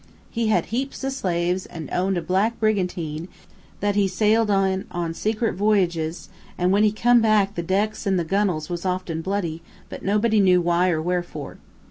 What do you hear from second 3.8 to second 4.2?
that he